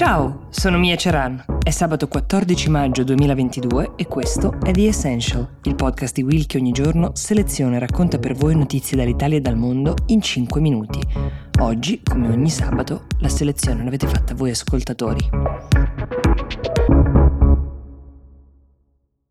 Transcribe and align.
Ciao, 0.00 0.46
sono 0.48 0.78
Mia 0.78 0.96
Ceran. 0.96 1.44
È 1.62 1.68
sabato 1.68 2.08
14 2.08 2.70
maggio 2.70 3.04
2022 3.04 3.92
e 3.96 4.06
questo 4.06 4.56
è 4.64 4.70
The 4.70 4.86
Essential, 4.86 5.46
il 5.64 5.74
podcast 5.74 6.14
di 6.14 6.22
Will 6.22 6.46
che 6.46 6.56
ogni 6.56 6.72
giorno 6.72 7.10
seleziona 7.12 7.76
e 7.76 7.80
racconta 7.80 8.18
per 8.18 8.32
voi 8.32 8.56
notizie 8.56 8.96
dall'Italia 8.96 9.36
e 9.36 9.42
dal 9.42 9.58
mondo 9.58 9.94
in 10.06 10.22
5 10.22 10.58
minuti. 10.58 11.00
Oggi, 11.58 12.00
come 12.02 12.28
ogni 12.28 12.48
sabato, 12.48 13.08
la 13.18 13.28
selezione 13.28 13.84
l'avete 13.84 14.06
fatta 14.06 14.32
voi 14.32 14.48
ascoltatori. 14.48 15.28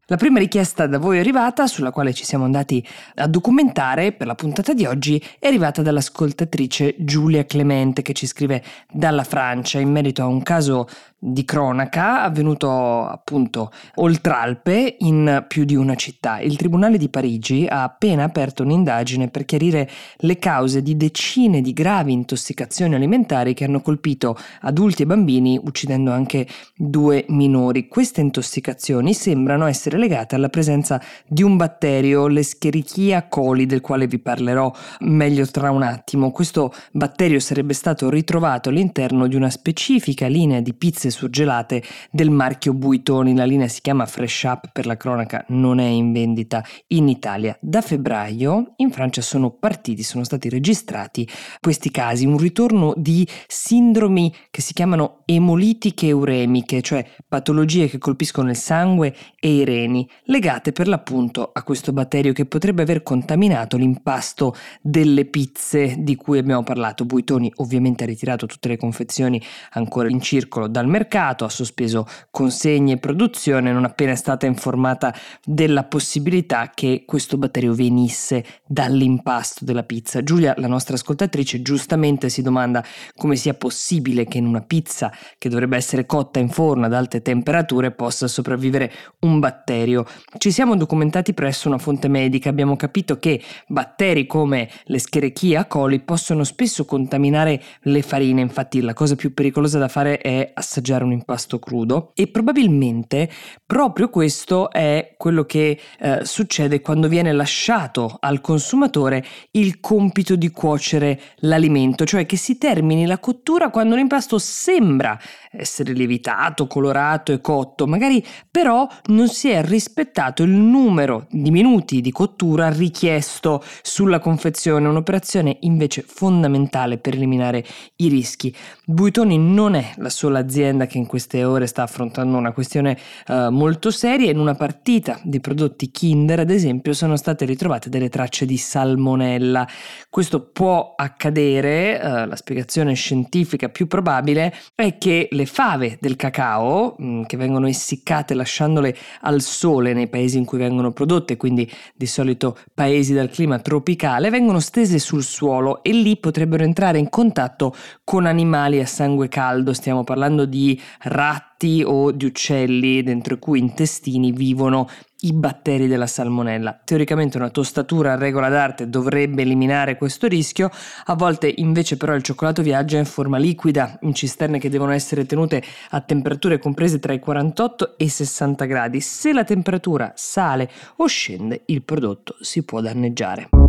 La 0.09 0.17
prima 0.17 0.39
richiesta 0.39 0.87
da 0.87 0.97
voi 0.97 1.19
arrivata, 1.19 1.67
sulla 1.67 1.91
quale 1.91 2.15
ci 2.15 2.25
siamo 2.25 2.43
andati 2.43 2.83
a 3.17 3.27
documentare 3.27 4.11
per 4.11 4.25
la 4.25 4.33
puntata 4.33 4.73
di 4.73 4.87
oggi, 4.87 5.23
è 5.37 5.45
arrivata 5.45 5.83
dall'ascoltatrice 5.83 6.95
Giulia 6.97 7.45
Clemente 7.45 8.01
che 8.01 8.13
ci 8.13 8.25
scrive 8.25 8.63
dalla 8.91 9.23
Francia 9.23 9.77
in 9.77 9.91
merito 9.91 10.23
a 10.23 10.25
un 10.25 10.41
caso 10.41 10.87
di 11.19 11.43
cronaca 11.43 12.23
avvenuto 12.23 13.05
appunto 13.05 13.71
oltre 13.95 14.33
Alpe 14.33 14.95
in 14.99 15.43
più 15.47 15.65
di 15.65 15.75
una 15.75 15.95
città. 15.95 16.39
Il 16.39 16.55
Tribunale 16.55 16.97
di 16.97 17.09
Parigi 17.09 17.65
ha 17.67 17.83
appena 17.83 18.23
aperto 18.23 18.63
un'indagine 18.63 19.27
per 19.27 19.43
chiarire 19.43 19.89
le 20.17 20.39
cause 20.39 20.81
di 20.81 20.95
decine 20.95 21.61
di 21.61 21.73
gravi 21.73 22.13
intossicazioni 22.13 22.95
alimentari 22.95 23.53
che 23.53 23.65
hanno 23.65 23.81
colpito 23.81 24.37
adulti 24.61 25.03
e 25.03 25.05
bambini, 25.05 25.59
uccidendo 25.61 26.11
anche 26.11 26.47
due 26.75 27.25
minori. 27.27 27.87
Queste 27.87 28.21
intossicazioni 28.21 29.13
sembrano 29.13 29.65
essere 29.65 29.97
legate 29.97 30.35
alla 30.35 30.49
presenza 30.49 31.01
di 31.27 31.43
un 31.43 31.57
batterio, 31.57 32.27
l'Escherichia 32.27 33.27
coli, 33.27 33.65
del 33.65 33.81
quale 33.81 34.07
vi 34.07 34.19
parlerò 34.19 34.71
meglio 34.99 35.45
tra 35.47 35.69
un 35.69 35.83
attimo. 35.83 36.31
Questo 36.31 36.73
batterio 36.91 37.39
sarebbe 37.39 37.73
stato 37.73 38.09
ritrovato 38.09 38.69
all'interno 38.69 39.27
di 39.27 39.35
una 39.35 39.49
specifica 39.49 40.27
linea 40.27 40.61
di 40.61 40.73
pizze 40.73 41.08
pizze 41.09 41.11
surgelate 41.11 41.83
del 42.11 42.29
marchio 42.29 42.73
Buitoni. 42.73 43.35
La 43.35 43.43
linea 43.43 43.67
si 43.67 43.81
chiama 43.81 44.05
Fresh 44.05 44.43
Up 44.43 44.69
per 44.71 44.85
la 44.85 44.95
cronaca, 44.95 45.43
non 45.49 45.79
è 45.79 45.87
in 45.87 46.13
vendita 46.13 46.63
in 46.87 47.07
Italia. 47.09 47.57
Da 47.59 47.81
febbraio 47.81 48.73
in 48.77 48.91
Francia 48.91 49.21
sono 49.21 49.51
partiti, 49.51 50.03
sono 50.03 50.23
stati 50.23 50.49
registrati 50.49 51.27
questi 51.59 51.91
casi, 51.91 52.25
un 52.25 52.37
ritorno 52.37 52.93
di 52.95 53.27
sindromi 53.47 54.33
che 54.49 54.61
si 54.61 54.73
chiamano 54.73 55.21
emolitiche 55.25 56.11
uremiche, 56.11 56.81
cioè 56.81 57.05
patologie 57.27 57.87
che 57.87 57.97
colpiscono 57.97 58.49
il 58.49 58.55
sangue 58.55 59.15
e 59.39 59.53
i 59.53 59.65
reni, 59.65 60.07
legate 60.25 60.71
per 60.71 60.87
l'appunto 60.87 61.49
a 61.51 61.63
questo 61.63 61.91
batterio 61.91 62.33
che 62.33 62.45
potrebbe 62.45 62.81
aver 62.81 63.03
contaminato 63.03 63.77
l'impasto 63.77 64.55
delle 64.81 65.25
pizze 65.25 65.95
di 65.99 66.15
cui 66.15 66.37
abbiamo 66.37 66.63
parlato. 66.63 67.05
Buitoni 67.05 67.51
ovviamente 67.57 68.03
ha 68.03 68.07
ritirato 68.07 68.45
tutte 68.45 68.67
le 68.67 68.77
confezioni 68.77 69.41
ancora 69.71 70.09
in 70.09 70.21
circolo 70.21 70.67
dal 70.67 70.87
mercato 70.87 70.98
mercato, 70.99 71.45
ha 71.45 71.49
sospeso 71.49 72.05
consegne 72.29 72.93
e 72.93 72.97
produzione 72.97 73.71
non 73.71 73.85
appena 73.85 74.11
è 74.11 74.15
stata 74.15 74.45
informata 74.45 75.15
della 75.45 75.85
possibilità 75.85 76.71
che 76.73 77.03
questo 77.05 77.37
batterio 77.37 77.73
venisse 77.73 78.43
dall'impasto 78.67 79.63
della 79.63 79.83
pizza. 79.83 80.21
Giulia, 80.21 80.53
la 80.57 80.67
nostra 80.67 80.95
ascoltatrice, 80.95 81.61
giustamente 81.61 82.27
si 82.27 82.41
domanda 82.41 82.83
come 83.15 83.37
sia 83.37 83.53
possibile 83.53 84.25
che 84.25 84.39
in 84.39 84.45
una 84.45 84.61
pizza 84.61 85.11
che 85.37 85.47
dovrebbe 85.47 85.77
essere 85.77 86.05
cotta 86.05 86.39
in 86.39 86.49
forno 86.49 86.85
ad 86.85 86.93
alte 86.93 87.21
temperature 87.21 87.91
possa 87.91 88.27
sopravvivere 88.27 88.91
un 89.19 89.39
batterio. 89.39 90.05
Ci 90.37 90.51
siamo 90.51 90.75
documentati 90.75 91.33
presso 91.33 91.69
una 91.69 91.77
fonte 91.77 92.09
medica, 92.09 92.49
abbiamo 92.49 92.75
capito 92.75 93.19
che 93.19 93.41
batteri 93.67 94.27
come 94.27 94.69
l'Escherichia 94.85 95.65
coli 95.65 95.99
possono 95.99 96.43
spesso 96.43 96.83
contaminare 96.83 97.61
le 97.83 98.01
farine, 98.01 98.41
infatti 98.41 98.81
la 98.81 98.93
cosa 98.93 99.15
più 99.15 99.33
pericolosa 99.33 99.79
da 99.79 99.87
fare 99.87 100.17
è 100.17 100.51
assaggiare 100.53 100.87
assaggiare 100.89 101.03
un 101.03 101.11
impasto 101.11 101.59
crudo 101.59 102.11
e 102.15 102.27
probabilmente 102.27 103.29
proprio 103.65 104.09
questo 104.09 104.71
è 104.71 105.13
quello 105.17 105.43
che 105.45 105.79
eh, 105.99 106.19
succede 106.23 106.81
quando 106.81 107.07
viene 107.07 107.31
lasciato 107.31 108.17
al 108.19 108.41
consumatore 108.41 109.23
il 109.51 109.79
compito 109.79 110.35
di 110.35 110.49
cuocere 110.49 111.19
l'alimento, 111.37 112.05
cioè 112.05 112.25
che 112.25 112.35
si 112.35 112.57
termini 112.57 113.05
la 113.05 113.19
cottura 113.19 113.69
quando 113.69 113.95
l'impasto 113.95 114.39
sembra 114.39 115.19
essere 115.51 115.93
lievitato, 115.93 116.67
colorato 116.67 117.31
e 117.31 117.41
cotto, 117.41 117.85
magari 117.85 118.23
però 118.49 118.87
non 119.07 119.27
si 119.27 119.49
è 119.49 119.63
rispettato 119.63 120.43
il 120.43 120.49
numero 120.49 121.27
di 121.29 121.51
minuti 121.51 122.01
di 122.01 122.11
cottura 122.11 122.69
richiesto 122.69 123.63
sulla 123.81 124.19
confezione, 124.19 124.87
un'operazione 124.87 125.57
invece 125.61 126.03
fondamentale 126.05 126.97
per 126.97 127.13
eliminare 127.13 127.63
i 127.97 128.07
rischi. 128.07 128.55
Buitoni 128.85 129.37
non 129.37 129.75
è 129.75 129.93
la 129.97 130.09
sola 130.09 130.39
azienda 130.39 130.78
azienda 130.79 130.85
che 130.85 130.97
in 130.97 131.05
queste 131.05 131.43
ore 131.43 131.67
sta 131.67 131.83
affrontando 131.83 132.37
una 132.37 132.51
questione 132.51 132.97
uh, 133.27 133.49
molto 133.49 133.91
seria. 133.91 134.31
In 134.31 134.39
una 134.39 134.55
partita 134.55 135.19
di 135.23 135.39
prodotti 135.39 135.91
Kinder, 135.91 136.39
ad 136.39 136.49
esempio, 136.49 136.93
sono 136.93 137.15
state 137.15 137.45
ritrovate 137.45 137.89
delle 137.89 138.09
tracce 138.09 138.45
di 138.45 138.57
salmonella. 138.57 139.67
Questo 140.09 140.49
può 140.49 140.93
accadere, 140.95 141.99
uh, 142.01 142.27
la 142.27 142.35
spiegazione 142.35 142.93
scientifica 142.93 143.69
più 143.69 143.87
probabile 143.87 144.53
è 144.75 144.97
che 144.97 145.27
le 145.31 145.45
fave 145.45 145.97
del 145.99 146.15
cacao, 146.15 146.95
mh, 146.97 147.07
mm, 147.07 147.23
che 147.23 147.37
vengono 147.37 147.67
essiccate 147.67 148.33
lasciandole 148.33 148.95
al 149.21 149.41
sole 149.41 149.93
nei 149.93 150.07
paesi 150.07 150.37
in 150.37 150.45
cui 150.45 150.57
vengono 150.57 150.91
prodotte, 150.91 151.37
quindi 151.37 151.69
di 151.95 152.05
solito 152.05 152.57
paesi 152.73 153.13
dal 153.13 153.29
clima 153.29 153.59
tropicale, 153.59 154.29
vengono 154.29 154.59
stese 154.59 154.99
sul 154.99 155.23
suolo 155.23 155.83
e 155.83 155.91
lì 155.91 156.17
potrebbero 156.17 156.63
entrare 156.63 156.99
in 156.99 157.09
contatto 157.09 157.75
con 158.03 158.25
animali 158.25 158.79
a 158.79 158.85
sangue 158.85 159.27
caldo. 159.27 159.73
Stiamo 159.73 160.03
parlando 160.03 160.45
di 160.45 160.68
ratti 161.03 161.83
o 161.85 162.11
di 162.11 162.25
uccelli 162.25 163.03
dentro 163.03 163.35
i 163.35 163.39
cui 163.39 163.59
intestini 163.59 164.31
vivono 164.31 164.89
i 165.21 165.33
batteri 165.33 165.87
della 165.87 166.07
salmonella. 166.07 166.81
Teoricamente 166.83 167.37
una 167.37 167.49
tostatura 167.49 168.13
a 168.13 168.17
regola 168.17 168.49
d'arte 168.49 168.89
dovrebbe 168.89 169.41
eliminare 169.41 169.97
questo 169.97 170.27
rischio, 170.27 170.69
a 171.05 171.15
volte 171.15 171.53
invece 171.57 171.97
però 171.97 172.13
il 172.15 172.23
cioccolato 172.23 172.61
viaggia 172.61 172.97
in 172.97 173.05
forma 173.05 173.37
liquida 173.37 173.97
in 174.01 174.13
cisterne 174.13 174.59
che 174.59 174.69
devono 174.69 174.91
essere 174.91 175.25
tenute 175.25 175.63
a 175.89 176.01
temperature 176.01 176.59
comprese 176.59 176.99
tra 176.99 177.13
i 177.13 177.19
48 177.19 177.97
e 177.97 178.05
i 178.05 178.09
60 178.09 178.65
gradi. 178.65 179.01
Se 179.01 179.33
la 179.33 179.43
temperatura 179.43 180.13
sale 180.15 180.69
o 180.97 181.07
scende, 181.07 181.63
il 181.65 181.83
prodotto 181.83 182.35
si 182.39 182.63
può 182.63 182.81
danneggiare. 182.81 183.68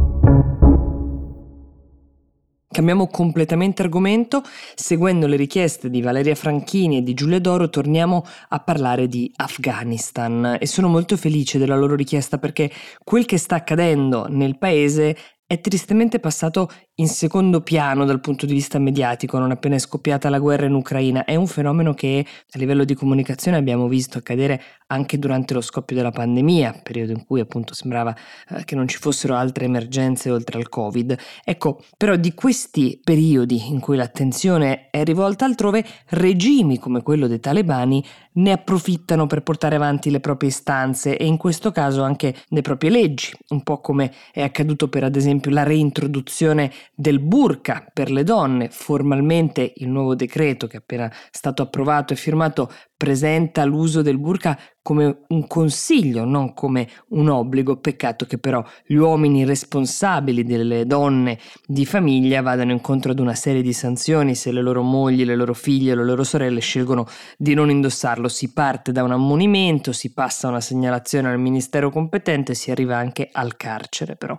Cambiamo 2.73 3.09
completamente 3.09 3.83
argomento, 3.83 4.45
seguendo 4.77 5.27
le 5.27 5.35
richieste 5.35 5.91
di 5.91 6.01
Valeria 6.01 6.37
Franchini 6.37 6.99
e 6.99 7.03
di 7.03 7.15
Giulia 7.15 7.41
Doro 7.41 7.69
torniamo 7.69 8.25
a 8.51 8.61
parlare 8.61 9.09
di 9.09 9.29
Afghanistan. 9.35 10.57
E 10.61 10.67
sono 10.67 10.87
molto 10.87 11.17
felice 11.17 11.59
della 11.59 11.75
loro 11.75 11.97
richiesta 11.97 12.39
perché 12.39 12.71
quel 13.03 13.25
che 13.25 13.39
sta 13.39 13.57
accadendo 13.57 14.29
nel 14.29 14.57
paese 14.57 15.17
è 15.49 15.61
tristemente 15.61 16.21
passato 16.21 16.71
in 17.01 17.09
secondo 17.09 17.63
piano 17.63 18.05
dal 18.05 18.21
punto 18.21 18.45
di 18.45 18.53
vista 18.53 18.79
mediatico 18.79 19.39
non 19.39 19.51
appena 19.51 19.75
è 19.75 19.79
scoppiata 19.79 20.29
la 20.29 20.39
guerra 20.39 20.67
in 20.67 20.75
Ucraina. 20.75 21.25
È 21.25 21.35
un 21.35 21.47
fenomeno 21.47 21.95
che 21.95 22.25
a 22.27 22.59
livello 22.59 22.85
di 22.85 22.95
comunicazione 22.95 23.57
abbiamo 23.57 23.89
visto 23.89 24.19
accadere 24.19 24.63
anche 24.91 25.19
durante 25.19 25.55
lo 25.55 25.61
scoppio 25.61 25.97
della 25.97 26.11
pandemia, 26.11 26.81
periodo 26.83 27.13
in 27.13 27.25
cui 27.25 27.41
appunto 27.41 27.75
sembrava 27.75 28.15
eh, 28.49 28.65
che 28.65 28.75
non 28.75 28.87
ci 28.87 28.99
fossero 28.99 29.35
altre 29.35 29.65
emergenze 29.65 30.31
oltre 30.31 30.59
al 30.59 30.69
Covid. 30.69 31.17
Ecco, 31.45 31.83
però 31.97 32.17
di 32.17 32.35
questi 32.35 33.01
periodi 33.03 33.69
in 33.69 33.81
cui 33.81 33.97
l'attenzione 33.97 34.91
è 34.91 35.03
rivolta 35.05 35.45
altrove, 35.45 35.85
regimi 36.09 36.79
come 36.79 37.03
quello 37.03 37.27
dei 37.29 37.41
talebani 37.41 38.05
ne 38.33 38.53
approfittano 38.53 39.27
per 39.27 39.43
portare 39.43 39.77
avanti 39.77 40.11
le 40.11 40.21
proprie 40.21 40.51
istanze 40.51 41.17
e 41.17 41.25
in 41.25 41.37
questo 41.37 41.73
caso 41.73 42.03
anche 42.03 42.35
le 42.49 42.61
proprie 42.61 42.91
leggi, 42.91 43.33
un 43.49 43.63
po' 43.63 43.81
come 43.81 44.13
è 44.33 44.43
accaduto 44.43 44.89
per 44.89 45.05
ad 45.05 45.17
esempio 45.17 45.51
la 45.51 45.63
reintroduzione 45.63 46.71
del 46.95 47.21
burka 47.21 47.87
per 47.93 48.11
le 48.11 48.25
donne. 48.25 48.69
Formalmente 48.71 49.73
il 49.77 49.89
nuovo 49.89 50.15
decreto 50.15 50.67
che 50.67 50.77
è 50.77 50.81
appena 50.81 51.13
stato 51.31 51.63
approvato 51.63 52.13
e 52.13 52.17
firmato 52.17 52.71
presenta 52.97 53.65
l'uso 53.65 54.03
del 54.03 54.19
burka 54.19 54.59
come 54.83 55.23
un 55.29 55.47
consiglio, 55.47 56.25
non 56.25 56.53
come 56.53 56.89
un 57.09 57.29
obbligo. 57.29 57.79
Peccato 57.79 58.27
che 58.27 58.39
però 58.39 58.63
gli 58.87 58.97
uomini 58.97 59.45
responsabili 59.45 60.45
delle 60.45 60.85
donne 60.85 61.39
di 61.67 61.87
famiglia 61.87 62.43
vadano 62.43 62.73
incontro 62.73 63.13
ad 63.13 63.19
una 63.19 63.35
serie 63.35 63.63
di 63.63 63.73
sanzioni 63.73 64.35
se 64.35 64.53
le 64.53 64.61
loro 64.61 64.83
mogli, 64.83 65.25
le 65.25 65.37
loro 65.37 65.55
figlie, 65.55 65.95
le 65.95 66.05
loro 66.05 66.25
sorelle 66.25 66.61
scelgono 66.61 67.07
di 67.39 67.55
non 67.55 67.71
indossarlo. 67.71 68.29
Si 68.29 68.53
parte 68.53 68.93
da 68.93 69.03
un 69.03 69.13
ammonimento, 69.13 69.93
si 69.93 70.13
passa 70.13 70.49
una 70.49 70.61
segnalazione 70.61 71.29
al 71.29 71.39
ministero 71.39 71.91
competente 71.91 72.55
si 72.55 72.71
arriva 72.71 72.97
anche 72.97 73.29
al 73.33 73.57
carcere 73.57 74.17
però. 74.17 74.39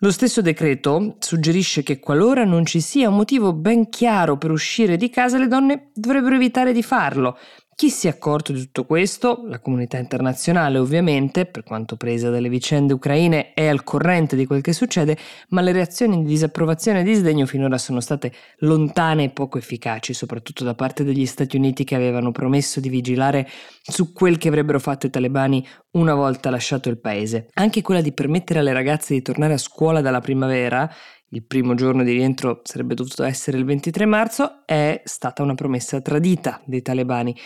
Lo 0.00 0.12
stesso 0.12 0.40
decreto 0.42 1.16
suggerisce 1.18 1.82
che 1.82 1.98
qualora 1.98 2.44
non 2.44 2.64
ci 2.64 2.80
sia 2.80 3.08
un 3.08 3.16
motivo 3.16 3.52
ben 3.52 3.88
chiaro 3.88 4.38
per 4.38 4.52
uscire 4.52 4.96
di 4.96 5.10
casa, 5.10 5.38
le 5.38 5.48
donne 5.48 5.90
dovrebbero 5.92 6.36
evitare 6.36 6.72
di 6.72 6.84
farlo. 6.84 7.36
Chi 7.78 7.90
si 7.90 8.08
è 8.08 8.10
accorto 8.10 8.50
di 8.50 8.58
tutto 8.58 8.84
questo? 8.86 9.44
La 9.46 9.60
comunità 9.60 9.98
internazionale 9.98 10.78
ovviamente, 10.78 11.46
per 11.46 11.62
quanto 11.62 11.96
presa 11.96 12.28
dalle 12.28 12.48
vicende 12.48 12.92
ucraine, 12.92 13.52
è 13.54 13.68
al 13.68 13.84
corrente 13.84 14.34
di 14.34 14.46
quel 14.46 14.62
che 14.62 14.72
succede, 14.72 15.16
ma 15.50 15.60
le 15.60 15.70
reazioni 15.70 16.16
di 16.16 16.24
disapprovazione 16.24 17.02
e 17.02 17.02
di 17.04 17.14
sdegno 17.14 17.46
finora 17.46 17.78
sono 17.78 18.00
state 18.00 18.32
lontane 18.62 19.22
e 19.22 19.30
poco 19.30 19.58
efficaci, 19.58 20.12
soprattutto 20.12 20.64
da 20.64 20.74
parte 20.74 21.04
degli 21.04 21.24
Stati 21.24 21.56
Uniti 21.56 21.84
che 21.84 21.94
avevano 21.94 22.32
promesso 22.32 22.80
di 22.80 22.88
vigilare 22.88 23.48
su 23.80 24.12
quel 24.12 24.38
che 24.38 24.48
avrebbero 24.48 24.80
fatto 24.80 25.06
i 25.06 25.10
talebani 25.10 25.64
una 25.92 26.14
volta 26.14 26.50
lasciato 26.50 26.88
il 26.88 26.98
paese. 26.98 27.46
Anche 27.54 27.80
quella 27.80 28.00
di 28.00 28.12
permettere 28.12 28.58
alle 28.58 28.72
ragazze 28.72 29.14
di 29.14 29.22
tornare 29.22 29.52
a 29.52 29.58
scuola 29.58 30.00
dalla 30.00 30.20
primavera 30.20 30.90
il 31.30 31.42
primo 31.42 31.74
giorno 31.74 32.02
di 32.02 32.12
rientro 32.12 32.60
sarebbe 32.64 32.94
dovuto 32.94 33.22
essere 33.24 33.58
il 33.58 33.64
23 33.64 34.06
marzo, 34.06 34.62
è 34.64 35.02
stata 35.04 35.42
una 35.42 35.54
promessa 35.54 36.00
tradita 36.00 36.60
dei 36.64 36.82
talebani. 36.82 37.36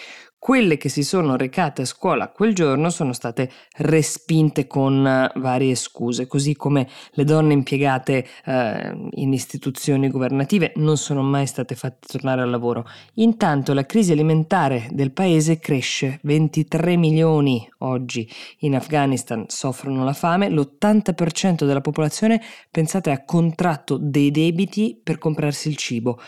Quelle 0.44 0.76
che 0.76 0.88
si 0.88 1.04
sono 1.04 1.36
recate 1.36 1.82
a 1.82 1.84
scuola 1.84 2.32
quel 2.32 2.52
giorno 2.52 2.90
sono 2.90 3.12
state 3.12 3.48
respinte 3.76 4.66
con 4.66 5.06
eh, 5.06 5.30
varie 5.36 5.76
scuse, 5.76 6.26
così 6.26 6.56
come 6.56 6.88
le 7.12 7.22
donne 7.22 7.52
impiegate 7.52 8.26
eh, 8.44 9.08
in 9.12 9.32
istituzioni 9.32 10.08
governative 10.08 10.72
non 10.74 10.96
sono 10.96 11.22
mai 11.22 11.46
state 11.46 11.76
fatte 11.76 12.08
tornare 12.08 12.42
al 12.42 12.50
lavoro. 12.50 12.84
Intanto 13.14 13.72
la 13.72 13.86
crisi 13.86 14.10
alimentare 14.10 14.88
del 14.90 15.12
paese 15.12 15.60
cresce, 15.60 16.18
23 16.24 16.96
milioni 16.96 17.64
oggi 17.78 18.28
in 18.62 18.74
Afghanistan 18.74 19.44
soffrono 19.46 20.02
la 20.02 20.12
fame, 20.12 20.50
l'80% 20.50 21.64
della 21.64 21.80
popolazione 21.80 22.42
pensate 22.68 23.12
ha 23.12 23.24
contratto 23.24 23.96
dei 23.96 24.32
debiti 24.32 25.00
per 25.00 25.18
comprarsi 25.18 25.68
il 25.68 25.76
cibo. 25.76 26.18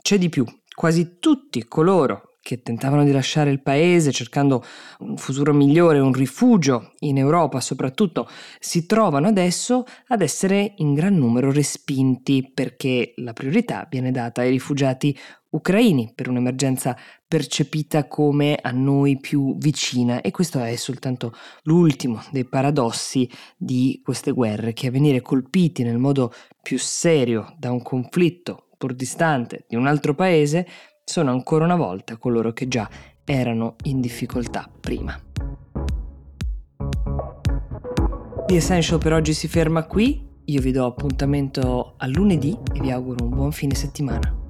C'è 0.00 0.18
di 0.18 0.28
più, 0.28 0.44
quasi 0.72 1.18
tutti 1.18 1.66
coloro 1.66 2.25
che 2.46 2.62
tentavano 2.62 3.02
di 3.02 3.10
lasciare 3.10 3.50
il 3.50 3.60
paese 3.60 4.12
cercando 4.12 4.62
un 5.00 5.16
futuro 5.16 5.52
migliore, 5.52 5.98
un 5.98 6.12
rifugio 6.12 6.92
in 7.00 7.18
Europa 7.18 7.58
soprattutto, 7.58 8.28
si 8.60 8.86
trovano 8.86 9.26
adesso 9.26 9.84
ad 10.06 10.22
essere 10.22 10.74
in 10.76 10.94
gran 10.94 11.16
numero 11.16 11.50
respinti 11.50 12.48
perché 12.54 13.14
la 13.16 13.32
priorità 13.32 13.88
viene 13.90 14.12
data 14.12 14.42
ai 14.42 14.50
rifugiati 14.50 15.18
ucraini 15.50 16.12
per 16.14 16.28
un'emergenza 16.28 16.96
percepita 17.26 18.06
come 18.06 18.56
a 18.62 18.70
noi 18.70 19.18
più 19.18 19.56
vicina. 19.58 20.20
E 20.20 20.30
questo 20.30 20.62
è 20.62 20.76
soltanto 20.76 21.34
l'ultimo 21.64 22.22
dei 22.30 22.44
paradossi 22.44 23.28
di 23.56 24.00
queste 24.04 24.30
guerre 24.30 24.72
che 24.72 24.86
a 24.86 24.92
venire 24.92 25.20
colpiti 25.20 25.82
nel 25.82 25.98
modo 25.98 26.32
più 26.62 26.78
serio 26.78 27.56
da 27.58 27.72
un 27.72 27.82
conflitto 27.82 28.68
pur 28.78 28.94
distante 28.94 29.64
di 29.66 29.74
un 29.74 29.88
altro 29.88 30.14
paese 30.14 30.64
sono 31.08 31.30
ancora 31.30 31.64
una 31.64 31.76
volta 31.76 32.16
coloro 32.16 32.52
che 32.52 32.66
già 32.66 32.90
erano 33.24 33.76
in 33.84 34.00
difficoltà 34.00 34.68
prima. 34.80 35.16
The 38.46 38.54
Essential 38.56 38.98
per 38.98 39.12
oggi 39.12 39.32
si 39.32 39.46
ferma 39.46 39.84
qui, 39.84 40.26
io 40.44 40.60
vi 40.60 40.72
do 40.72 40.84
appuntamento 40.84 41.94
a 41.96 42.06
lunedì 42.08 42.58
e 42.74 42.80
vi 42.80 42.90
auguro 42.90 43.24
un 43.24 43.30
buon 43.30 43.52
fine 43.52 43.76
settimana. 43.76 44.45